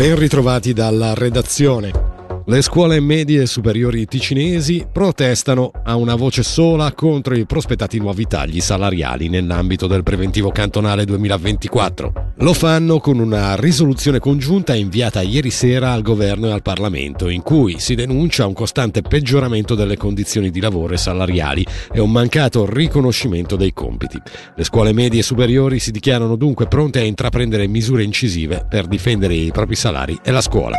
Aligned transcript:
Ben 0.00 0.16
ritrovati 0.16 0.72
dalla 0.72 1.12
redazione. 1.12 2.09
Le 2.46 2.62
scuole 2.62 3.00
medie 3.00 3.42
e 3.42 3.46
superiori 3.46 4.06
ticinesi 4.06 4.86
protestano 4.90 5.70
a 5.84 5.94
una 5.96 6.14
voce 6.14 6.42
sola 6.42 6.92
contro 6.92 7.36
i 7.36 7.44
prospettati 7.44 7.98
nuovi 7.98 8.26
tagli 8.26 8.60
salariali 8.60 9.28
nell'ambito 9.28 9.86
del 9.86 10.02
preventivo 10.02 10.50
cantonale 10.50 11.04
2024. 11.04 12.32
Lo 12.38 12.54
fanno 12.54 12.98
con 12.98 13.18
una 13.18 13.54
risoluzione 13.56 14.18
congiunta 14.18 14.74
inviata 14.74 15.20
ieri 15.20 15.50
sera 15.50 15.92
al 15.92 16.02
governo 16.02 16.46
e 16.48 16.52
al 16.52 16.62
Parlamento, 16.62 17.28
in 17.28 17.42
cui 17.42 17.78
si 17.78 17.94
denuncia 17.94 18.46
un 18.46 18.54
costante 18.54 19.02
peggioramento 19.02 19.74
delle 19.74 19.98
condizioni 19.98 20.50
di 20.50 20.60
lavoro 20.60 20.94
e 20.94 20.98
salariali 20.98 21.64
e 21.92 22.00
un 22.00 22.10
mancato 22.10 22.64
riconoscimento 22.68 23.56
dei 23.56 23.74
compiti. 23.74 24.20
Le 24.56 24.64
scuole 24.64 24.92
medie 24.94 25.20
e 25.20 25.24
superiori 25.24 25.78
si 25.78 25.90
dichiarano 25.90 26.36
dunque 26.36 26.66
pronte 26.66 27.00
a 27.00 27.04
intraprendere 27.04 27.66
misure 27.66 28.02
incisive 28.02 28.64
per 28.68 28.86
difendere 28.86 29.34
i 29.34 29.50
propri 29.52 29.76
salari 29.76 30.18
e 30.22 30.30
la 30.30 30.40
scuola. 30.40 30.78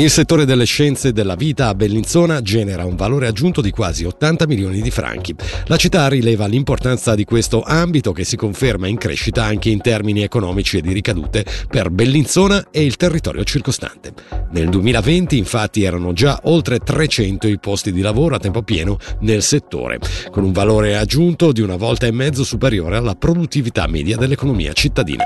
Il 0.00 0.10
settore 0.10 0.44
delle 0.44 0.64
scienze 0.64 1.12
della 1.12 1.34
vita 1.34 1.66
a 1.66 1.74
Bellinzona 1.74 2.40
genera 2.40 2.84
un 2.84 2.94
valore 2.94 3.26
aggiunto 3.26 3.60
di 3.60 3.72
quasi 3.72 4.04
80 4.04 4.46
milioni 4.46 4.80
di 4.80 4.92
franchi. 4.92 5.34
La 5.66 5.76
città 5.76 6.06
rileva 6.06 6.46
l'importanza 6.46 7.16
di 7.16 7.24
questo 7.24 7.62
ambito 7.62 8.12
che 8.12 8.22
si 8.22 8.36
conferma 8.36 8.86
in 8.86 8.96
crescita 8.96 9.42
anche 9.42 9.70
in 9.70 9.80
termini 9.80 10.22
economici 10.22 10.76
e 10.76 10.82
di 10.82 10.92
ricadute 10.92 11.44
per 11.68 11.90
Bellinzona 11.90 12.68
e 12.70 12.84
il 12.84 12.94
territorio 12.94 13.42
circostante. 13.42 14.12
Nel 14.52 14.68
2020 14.68 15.36
infatti 15.36 15.82
erano 15.82 16.12
già 16.12 16.42
oltre 16.44 16.78
300 16.78 17.48
i 17.48 17.58
posti 17.58 17.90
di 17.90 18.00
lavoro 18.00 18.36
a 18.36 18.38
tempo 18.38 18.62
pieno 18.62 18.98
nel 19.22 19.42
settore, 19.42 19.98
con 20.30 20.44
un 20.44 20.52
valore 20.52 20.96
aggiunto 20.96 21.50
di 21.50 21.60
una 21.60 21.74
volta 21.74 22.06
e 22.06 22.12
mezzo 22.12 22.44
superiore 22.44 22.96
alla 22.96 23.16
produttività 23.16 23.88
media 23.88 24.16
dell'economia 24.16 24.72
cittadina. 24.74 25.24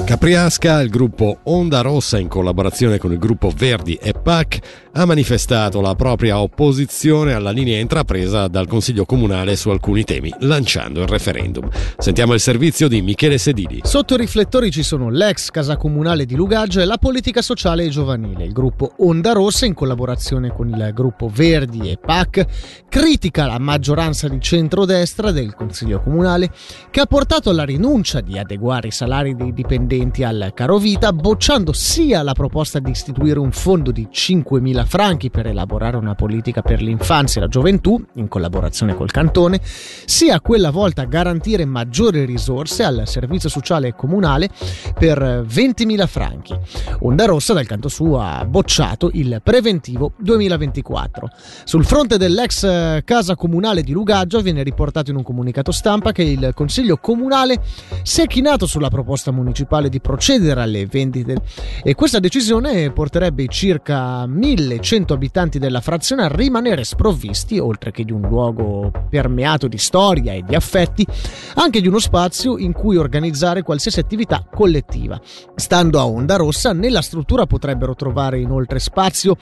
Capriasca, 0.00 0.80
il 0.80 0.90
gruppo 0.90 1.38
Onda 1.44 1.80
Rossa 1.80 2.18
in 2.18 2.26
collaborazione 2.26 2.98
con 2.98 3.12
il 3.12 3.18
gruppo 3.18 3.52
Verdi 3.54 3.94
e 3.94 4.12
PAC 4.12 4.90
ha 4.94 5.06
manifestato 5.06 5.80
la 5.80 5.94
propria 5.94 6.38
opposizione 6.38 7.32
alla 7.32 7.50
linea 7.50 7.80
intrapresa 7.80 8.46
dal 8.46 8.66
Consiglio 8.66 9.06
Comunale 9.06 9.56
su 9.56 9.70
alcuni 9.70 10.04
temi, 10.04 10.32
lanciando 10.40 11.00
il 11.00 11.08
referendum. 11.08 11.68
Sentiamo 11.96 12.34
il 12.34 12.40
servizio 12.40 12.88
di 12.88 13.00
Michele 13.00 13.38
Sedili. 13.38 13.80
Sotto 13.84 14.14
i 14.14 14.18
riflettori 14.18 14.70
ci 14.70 14.82
sono 14.82 15.08
l'ex 15.08 15.50
Casa 15.50 15.78
Comunale 15.78 16.26
di 16.26 16.34
Lugaggio 16.34 16.80
e 16.80 16.84
la 16.84 16.98
politica 16.98 17.40
sociale 17.40 17.84
e 17.84 17.88
giovanile. 17.88 18.44
Il 18.44 18.52
gruppo 18.52 18.92
Onda 18.98 19.32
Rossa, 19.32 19.64
in 19.64 19.72
collaborazione 19.72 20.52
con 20.52 20.68
il 20.68 20.90
gruppo 20.92 21.30
Verdi 21.32 21.90
e 21.90 21.96
PAC, 21.96 22.46
critica 22.88 23.46
la 23.46 23.58
maggioranza 23.58 24.28
di 24.28 24.40
centrodestra 24.40 25.30
del 25.30 25.54
Consiglio 25.54 26.02
Comunale 26.02 26.50
che 26.90 27.00
ha 27.00 27.06
portato 27.06 27.48
alla 27.48 27.64
rinuncia 27.64 28.20
di 28.20 28.38
adeguare 28.38 28.88
i 28.88 28.92
salari 28.92 29.34
dei 29.34 29.54
dipendenti 29.54 30.22
al 30.22 30.52
caro 30.54 30.76
vita, 30.76 31.14
bocciando 31.14 31.72
sia 31.72 32.22
la 32.22 32.34
proposta 32.34 32.78
di 32.78 32.90
istituire 32.90 33.38
un 33.38 33.52
fondo 33.52 33.90
di 33.90 34.06
5.000 34.12 34.81
franchi 34.84 35.30
per 35.30 35.46
elaborare 35.46 35.96
una 35.96 36.14
politica 36.14 36.62
per 36.62 36.82
l'infanzia 36.82 37.40
e 37.40 37.44
la 37.44 37.50
gioventù, 37.50 38.02
in 38.14 38.28
collaborazione 38.28 38.94
col 38.94 39.10
cantone, 39.10 39.60
sia 39.62 40.40
quella 40.40 40.70
volta 40.70 41.02
a 41.02 41.06
garantire 41.06 41.64
maggiori 41.64 42.24
risorse 42.24 42.84
al 42.84 43.02
servizio 43.06 43.48
sociale 43.48 43.94
comunale 43.94 44.48
per 44.98 45.44
20.000 45.46 46.06
franchi. 46.06 46.56
Onda 47.00 47.24
Rossa, 47.24 47.52
dal 47.52 47.66
canto 47.66 47.88
suo, 47.88 48.20
ha 48.20 48.44
bocciato 48.44 49.10
il 49.14 49.40
preventivo 49.42 50.12
2024. 50.18 51.30
Sul 51.64 51.84
fronte 51.84 52.16
dell'ex 52.16 53.02
casa 53.04 53.34
comunale 53.36 53.82
di 53.82 53.92
Lugaggio 53.92 54.40
viene 54.40 54.62
riportato 54.62 55.10
in 55.10 55.16
un 55.16 55.22
comunicato 55.22 55.72
stampa 55.72 56.12
che 56.12 56.22
il 56.22 56.52
Consiglio 56.54 56.96
comunale 56.96 57.60
si 58.02 58.20
è 58.20 58.26
chinato 58.26 58.66
sulla 58.66 58.88
proposta 58.88 59.30
municipale 59.30 59.88
di 59.88 60.00
procedere 60.00 60.60
alle 60.60 60.86
vendite 60.86 61.36
e 61.82 61.94
questa 61.94 62.18
decisione 62.18 62.90
porterebbe 62.90 63.46
circa 63.48 64.26
1100 64.74 65.14
abitanti 65.14 65.58
della 65.58 65.80
frazione 65.80 66.24
a 66.24 66.28
rimanere 66.28 66.84
sprovvisti, 66.84 67.58
oltre 67.58 67.90
che 67.90 68.04
di 68.04 68.12
un 68.12 68.22
luogo 68.22 68.90
permeato 69.08 69.68
di 69.68 69.78
storia 69.78 70.32
e 70.32 70.42
di 70.42 70.54
affetti, 70.54 71.06
anche 71.54 71.80
di 71.80 71.88
uno 71.88 71.98
spazio 71.98 72.58
in 72.58 72.72
cui 72.72 72.96
organizzare 72.96 73.62
qualsiasi 73.62 74.00
attività 74.00 74.44
collettiva. 74.50 75.20
Stando 75.54 75.98
a 75.98 76.06
Onda 76.06 76.36
Rossa, 76.36 76.72
nella 76.72 77.02
struttura 77.02 77.46
potrebbero 77.46 77.94
trovare 77.94 78.40
inoltre 78.40 78.78
spazio 78.78 79.36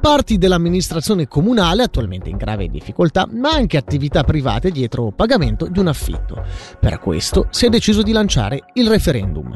parti 0.00 0.38
dell'amministrazione 0.38 1.28
comunale 1.28 1.82
attualmente 1.82 2.28
in 2.28 2.36
grave 2.36 2.68
difficoltà, 2.68 3.26
ma 3.30 3.50
anche 3.50 3.76
attività 3.76 4.24
private 4.24 4.70
dietro 4.70 5.12
pagamento 5.14 5.66
di 5.66 5.78
un 5.78 5.88
affitto. 5.88 6.44
Per 6.78 6.98
questo 6.98 7.46
si 7.50 7.66
è 7.66 7.68
deciso 7.68 8.02
di 8.02 8.12
lanciare 8.12 8.64
il 8.74 8.88
referendum. 8.88 9.52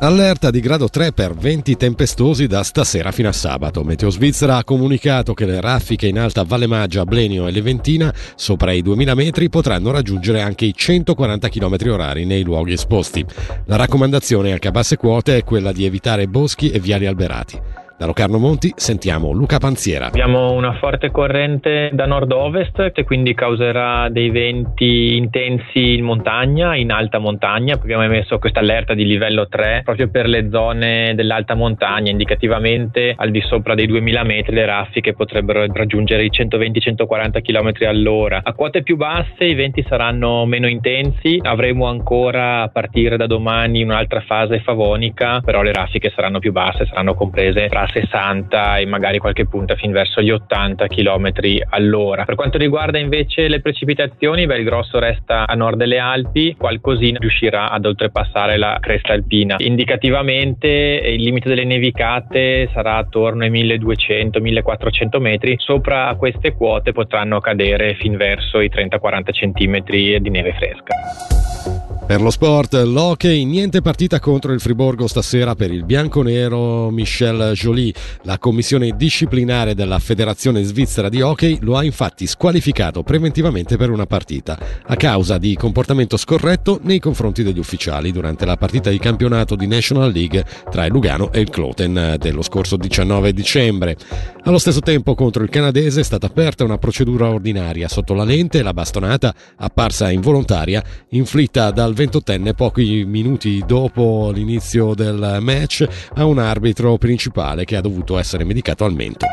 Allerta 0.00 0.50
di 0.50 0.60
grado 0.60 0.88
3 0.88 1.12
per 1.12 1.34
venti 1.34 1.76
tempestosi 1.76 2.46
da 2.46 2.62
stasera 2.62 3.12
fino 3.12 3.28
a 3.28 3.32
sabato. 3.32 3.82
Meteo 3.82 4.10
Svizzera 4.10 4.56
ha 4.56 4.64
comunicato 4.64 5.34
che 5.34 5.44
le 5.44 5.60
raffiche 5.60 6.06
in 6.06 6.18
alta 6.18 6.44
Valle 6.44 6.66
Maggia, 6.66 7.04
Blenio 7.04 7.46
e 7.46 7.50
Leventina, 7.50 8.12
sopra 8.34 8.72
i 8.72 8.82
2000 8.82 9.14
metri, 9.14 9.48
potranno 9.48 9.90
raggiungere 9.90 10.40
anche 10.40 10.64
i 10.64 10.74
140 10.74 11.48
km 11.48 11.76
orari 11.88 12.24
nei 12.24 12.42
luoghi 12.42 12.72
esposti. 12.72 13.24
La 13.66 13.76
raccomandazione 13.76 14.52
anche 14.52 14.68
a 14.68 14.72
basse 14.72 14.96
quote 14.96 15.36
è 15.36 15.44
quella 15.44 15.72
di 15.72 15.84
evitare 15.84 16.28
boschi 16.28 16.70
e 16.70 16.78
viali 16.78 17.06
alberati. 17.06 17.81
Da 17.96 18.06
Locarno 18.06 18.38
Monti 18.38 18.72
sentiamo 18.74 19.30
Luca 19.30 19.58
Panziera. 19.58 20.06
Abbiamo 20.06 20.52
una 20.52 20.72
forte 20.74 21.10
corrente 21.10 21.90
da 21.92 22.06
nord-ovest 22.06 22.90
che 22.90 23.04
quindi 23.04 23.32
causerà 23.34 24.08
dei 24.08 24.30
venti 24.30 25.16
intensi 25.16 25.94
in 25.94 26.04
montagna, 26.04 26.74
in 26.74 26.90
alta 26.90 27.18
montagna, 27.18 27.74
abbiamo 27.74 28.02
emesso 28.02 28.38
questa 28.38 28.58
allerta 28.58 28.94
di 28.94 29.04
livello 29.04 29.46
3 29.46 29.82
proprio 29.84 30.08
per 30.10 30.26
le 30.26 30.48
zone 30.50 31.14
dell'alta 31.14 31.54
montagna, 31.54 32.10
indicativamente 32.10 33.14
al 33.16 33.30
di 33.30 33.40
sopra 33.42 33.74
dei 33.74 33.86
2000 33.86 34.22
metri 34.24 34.54
le 34.54 34.66
raffiche 34.66 35.12
potrebbero 35.12 35.64
raggiungere 35.72 36.24
i 36.24 36.30
120-140 36.32 37.40
km 37.40 37.86
all'ora. 37.86 38.40
A 38.42 38.52
quote 38.52 38.82
più 38.82 38.96
basse 38.96 39.44
i 39.44 39.54
venti 39.54 39.84
saranno 39.88 40.44
meno 40.46 40.66
intensi, 40.66 41.38
avremo 41.40 41.86
ancora 41.86 42.62
a 42.62 42.68
partire 42.68 43.16
da 43.16 43.26
domani 43.26 43.82
un'altra 43.82 44.22
fase 44.22 44.60
favonica, 44.60 45.40
però 45.40 45.62
le 45.62 45.72
raffiche 45.72 46.10
saranno 46.14 46.40
più 46.40 46.50
basse, 46.50 46.86
saranno 46.86 47.14
comprese 47.14 47.68
tra 47.68 47.81
60 47.86 48.78
e 48.78 48.86
magari 48.86 49.18
qualche 49.18 49.46
punta 49.46 49.74
fin 49.74 49.92
verso 49.92 50.20
gli 50.20 50.30
80 50.30 50.86
km 50.86 51.32
all'ora. 51.70 52.24
Per 52.24 52.34
quanto 52.34 52.58
riguarda 52.58 52.98
invece 52.98 53.48
le 53.48 53.60
precipitazioni, 53.60 54.46
beh, 54.46 54.58
il 54.58 54.64
grosso 54.64 54.98
resta 54.98 55.46
a 55.46 55.54
nord 55.54 55.76
delle 55.76 55.98
Alpi, 55.98 56.54
qualcosina 56.56 57.18
riuscirà 57.18 57.70
ad 57.70 57.84
oltrepassare 57.84 58.56
la 58.56 58.78
cresta 58.80 59.12
alpina. 59.12 59.56
Indicativamente 59.58 60.68
il 60.68 61.22
limite 61.22 61.48
delle 61.48 61.64
nevicate 61.64 62.68
sarà 62.72 62.96
attorno 62.96 63.44
ai 63.44 63.50
1200-1400 63.50 65.20
metri, 65.20 65.56
sopra 65.58 66.14
queste 66.16 66.54
quote 66.54 66.92
potranno 66.92 67.40
cadere 67.40 67.94
fin 67.94 68.16
verso 68.16 68.60
i 68.60 68.68
30-40 68.68 69.30
cm 69.32 69.80
di 70.20 70.30
neve 70.30 70.52
fresca. 70.52 71.91
Per 72.12 72.20
lo 72.20 72.28
sport, 72.28 72.74
l'hockey, 72.74 73.44
niente 73.44 73.80
partita 73.80 74.20
contro 74.20 74.52
il 74.52 74.60
Friborgo 74.60 75.06
stasera 75.06 75.54
per 75.54 75.72
il 75.72 75.82
bianconero 75.82 76.90
Michel 76.90 77.52
Joly. 77.54 77.90
La 78.24 78.36
commissione 78.36 78.94
disciplinare 78.94 79.74
della 79.74 79.98
Federazione 79.98 80.62
Svizzera 80.62 81.08
di 81.08 81.22
Hockey 81.22 81.56
lo 81.62 81.74
ha 81.74 81.82
infatti 81.82 82.26
squalificato 82.26 83.02
preventivamente 83.02 83.78
per 83.78 83.88
una 83.88 84.04
partita, 84.04 84.58
a 84.88 84.94
causa 84.94 85.38
di 85.38 85.56
comportamento 85.56 86.18
scorretto 86.18 86.80
nei 86.82 86.98
confronti 86.98 87.42
degli 87.42 87.58
ufficiali 87.58 88.12
durante 88.12 88.44
la 88.44 88.58
partita 88.58 88.90
di 88.90 88.98
campionato 88.98 89.56
di 89.56 89.66
National 89.66 90.12
League 90.12 90.44
tra 90.70 90.84
il 90.84 90.92
Lugano 90.92 91.32
e 91.32 91.40
il 91.40 91.48
Cloten 91.48 92.16
dello 92.18 92.42
scorso 92.42 92.76
19 92.76 93.32
dicembre. 93.32 93.96
Allo 94.42 94.58
stesso 94.58 94.80
tempo 94.80 95.14
contro 95.14 95.44
il 95.44 95.48
canadese 95.48 96.00
è 96.00 96.04
stata 96.04 96.26
aperta 96.26 96.62
una 96.62 96.76
procedura 96.76 97.30
ordinaria 97.30 97.88
sotto 97.88 98.12
la 98.12 98.24
lente 98.24 98.58
e 98.58 98.62
la 98.62 98.74
bastonata, 98.74 99.34
apparsa 99.56 100.10
involontaria, 100.10 100.84
inflitta 101.10 101.70
dal 101.70 102.00
ventottenne 102.02 102.52
pochi 102.52 103.04
minuti 103.06 103.62
dopo 103.64 104.32
l'inizio 104.34 104.92
del 104.92 105.38
match 105.40 105.86
a 106.14 106.24
un 106.24 106.38
arbitro 106.38 106.98
principale 106.98 107.64
che 107.64 107.76
ha 107.76 107.80
dovuto 107.80 108.18
essere 108.18 108.42
medicato 108.42 108.84
al 108.84 108.92
mento. 108.92 109.24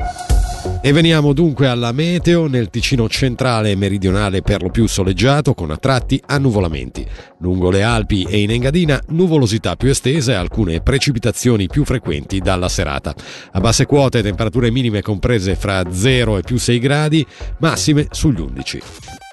E 0.81 0.91
veniamo 0.91 1.33
dunque 1.33 1.67
alla 1.67 1.91
meteo, 1.91 2.45
nel 2.47 2.69
Ticino 2.69 3.09
centrale 3.09 3.71
e 3.71 3.75
meridionale 3.75 4.43
per 4.43 4.61
lo 4.61 4.69
più 4.69 4.85
soleggiato 4.87 5.55
con 5.55 5.71
a 5.71 5.77
tratti 5.77 6.21
annuvolamenti. 6.23 7.05
Lungo 7.39 7.71
le 7.71 7.81
Alpi 7.81 8.23
e 8.29 8.39
in 8.39 8.51
Engadina 8.51 9.01
nuvolosità 9.07 9.75
più 9.75 9.89
estesa 9.89 10.33
e 10.33 10.35
alcune 10.35 10.81
precipitazioni 10.81 11.65
più 11.65 11.83
frequenti 11.85 12.37
dalla 12.37 12.69
serata. 12.69 13.15
A 13.53 13.59
basse 13.59 13.87
quote 13.87 14.21
temperature 14.21 14.69
minime 14.69 15.01
comprese 15.01 15.55
fra 15.55 15.91
0 15.91 16.37
e 16.37 16.41
più 16.41 16.57
6 16.57 16.79
gradi, 16.79 17.25
massime 17.57 18.05
sugli 18.11 18.39
11. 18.39 19.28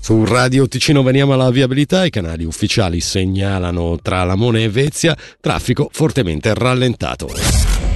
Su 0.00 0.24
Radio 0.24 0.66
Ticino 0.66 1.02
veniamo 1.02 1.34
alla 1.34 1.50
viabilità, 1.50 2.04
i 2.04 2.10
canali 2.10 2.44
ufficiali 2.44 3.00
segnalano 3.00 3.98
tra 4.00 4.24
Lamone 4.24 4.64
e 4.64 4.68
Vezia 4.68 5.16
traffico 5.40 5.88
fortemente 5.92 6.54
rallentato. 6.54 7.89